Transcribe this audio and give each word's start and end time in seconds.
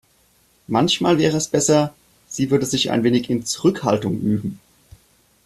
Manchmal 0.65 1.19
wäre 1.19 1.37
es 1.37 1.47
besser, 1.47 1.93
sie 2.27 2.49
würde 2.49 2.65
sich 2.65 2.89
ein 2.89 3.03
wenig 3.03 3.29
in 3.29 3.45
Zurückhaltung 3.45 4.19
üben. 4.19 4.59